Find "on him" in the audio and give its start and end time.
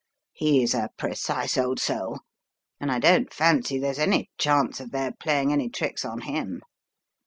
6.03-6.63